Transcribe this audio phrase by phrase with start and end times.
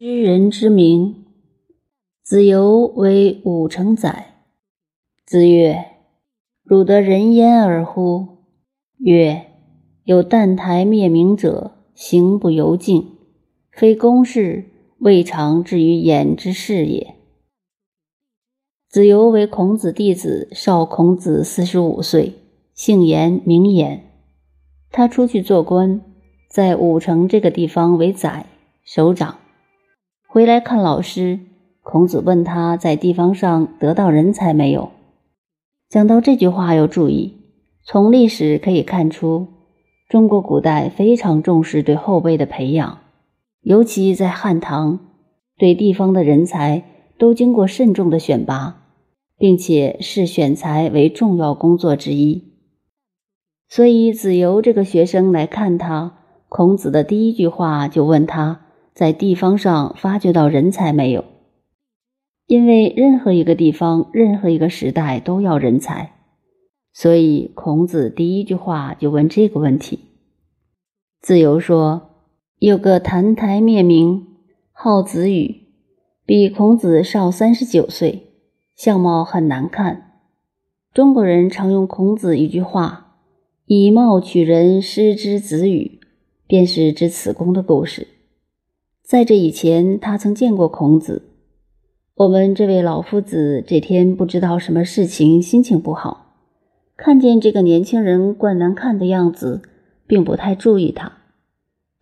[0.00, 1.24] 知人之名。
[2.22, 4.44] 子游为武成宰。
[5.26, 5.86] 子曰
[6.62, 8.44] ：“汝得人焉而乎？”
[8.98, 9.46] 曰
[10.06, 13.08] ：“有澹台灭明者，行不由径，
[13.72, 14.66] 非公事，
[15.00, 17.16] 未尝至于言之事也。”
[18.88, 22.34] 子游为孔子弟子，少孔子四十五岁，
[22.72, 24.04] 姓颜，名颜。
[24.92, 26.00] 他出去做官，
[26.48, 28.46] 在武城这个地方为宰
[28.84, 29.40] 首长。
[30.30, 31.40] 回来看老师，
[31.82, 34.90] 孔子问他在地方上得到人才没有？
[35.88, 37.38] 讲到这句话要注意，
[37.82, 39.46] 从历史可以看出，
[40.06, 42.98] 中国古代非常重视对后辈的培养，
[43.62, 44.98] 尤其在汉唐，
[45.56, 46.84] 对地方的人才
[47.18, 48.82] 都经过慎重的选拔，
[49.38, 52.44] 并且视选才为重要工作之一。
[53.66, 56.18] 所以子游这个学生来看他，
[56.50, 58.66] 孔子的第一句话就问他。
[58.98, 61.24] 在地方上发掘到人才没有？
[62.48, 66.14] 因为任何一个地方、任何一个时代都要人才，
[66.92, 70.00] 所以孔子第一句话就问这个问题。
[71.20, 72.10] 子游说
[72.58, 74.26] ：“有个澹台灭明，
[74.72, 75.68] 号子羽，
[76.26, 78.32] 比孔子少三十九岁，
[78.74, 80.22] 相貌很难看。
[80.92, 83.14] 中国人常用孔子一句话
[83.66, 86.00] ‘以貌取人’，失之子羽，
[86.48, 88.08] 便是指此公的故事。”
[89.08, 91.22] 在这以前，他曾见过孔子。
[92.14, 96.34] 我们这位老夫子这天不知道什么事情，心情不好，
[96.94, 99.62] 看见这个年轻人怪难看的样子，
[100.06, 101.10] 并不太注意他。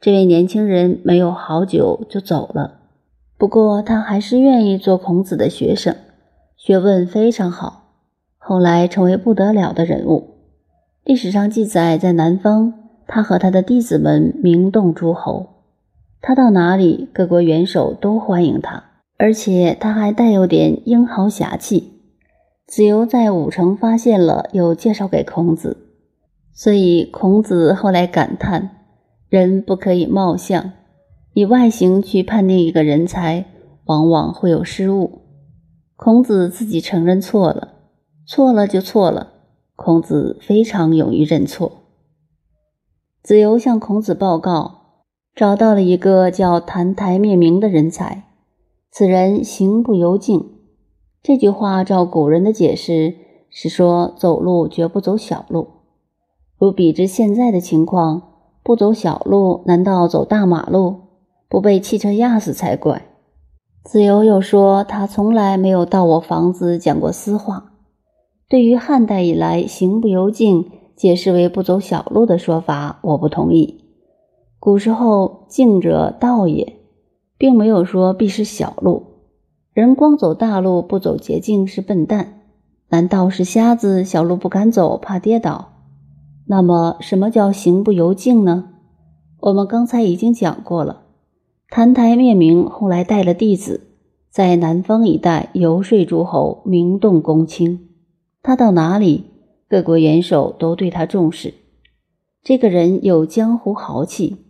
[0.01, 2.81] 这位年轻人没有好久就走了，
[3.39, 5.95] 不过他还是愿意做孔子的学生，
[6.57, 8.01] 学问非常好，
[8.37, 10.31] 后来成为不得了的人物。
[11.05, 12.75] 历史上记载，在南方，
[13.07, 15.51] 他和他的弟子们名动诸侯。
[16.21, 18.83] 他到哪里，各国元首都欢迎他，
[19.17, 21.93] 而且他还带有点英豪侠气。
[22.67, 25.87] 子游在武城发现了，又介绍给孔子，
[26.53, 28.87] 所以孔子后来感叹：
[29.29, 30.73] 人不可以貌相，
[31.33, 33.45] 以外形去判定一个人才，
[33.85, 35.23] 往往会有失误。
[35.95, 37.75] 孔子自己承认错了，
[38.27, 39.35] 错了就错了。
[39.77, 41.83] 孔子非常勇于认错。
[43.23, 44.86] 子游向孔子报告。
[45.37, 48.25] 找到了一个叫澹台灭明的人才，
[48.91, 50.53] 此人行不由径。
[51.23, 53.17] 这句话照古人的解释
[53.51, 55.69] 是说，走路绝不走小路。
[56.57, 58.23] 如比之现在的情况，
[58.63, 61.01] 不走小路，难道走大马路？
[61.51, 63.07] 不被汽车压死才怪。
[63.85, 67.75] 子游又说，他从来没有到我房子讲过私话。
[68.49, 73.83] 对于汉代以来行不由径解释为不走小路的说法，我不同意。
[74.59, 76.81] 古时候，径者道也，
[77.39, 79.05] 并没有说必是小路。
[79.73, 82.33] 人光走大路不走捷径是笨蛋。
[82.89, 84.05] 难道是瞎子？
[84.05, 85.73] 小路不敢走，怕跌倒。
[86.47, 88.71] 那么，什么叫行不由径呢？
[89.41, 91.03] 我们刚才已经讲过了。
[91.69, 93.89] 澹台灭明后来带了弟子，
[94.31, 97.89] 在南方一带游说诸侯，名动公卿。
[98.41, 99.25] 他到哪里，
[99.69, 101.53] 各国元首都对他重视。
[102.43, 104.46] 这个人有江湖豪气。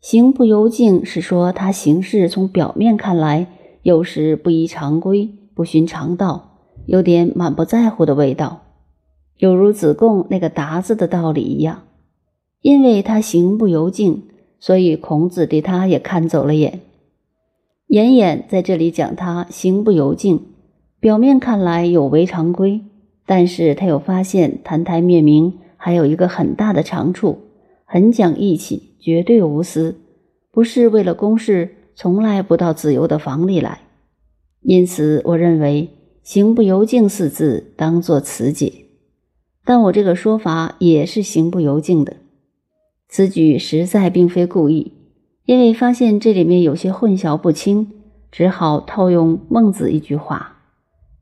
[0.00, 3.46] 行不由境是说他行事从表面看来，
[3.82, 8.62] 有时不依常规，不循常道，有点满不在乎的味道，
[9.38, 11.82] 有如子贡那个达字的道理一样。
[12.62, 14.24] 因为他行不由境，
[14.58, 16.80] 所以孔子对他也看走了眼。
[17.86, 20.46] 颜颜在这里讲他行不由境，
[20.98, 22.80] 表面看来有违常规，
[23.24, 27.38] 但是他又发现澹台灭明还有一个很大的长处，
[27.96, 28.92] 很讲义气。
[29.00, 29.98] 绝对无私，
[30.50, 33.80] 不是为了公事，从来不到子游的房里来。
[34.60, 35.88] 因此，我认为
[36.22, 38.72] “行不由径”四字当作词解。
[39.64, 42.18] 但我这个说法也是行不由径的。
[43.08, 44.92] 此举实在并非故意，
[45.46, 47.92] 因为发现这里面有些混淆不清，
[48.30, 50.58] 只好套用孟子一句话：“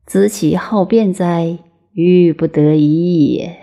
[0.05, 1.57] 子岂好辩哉？
[1.93, 3.57] 欲不得已也。”